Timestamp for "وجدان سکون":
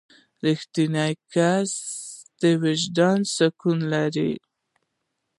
2.63-3.79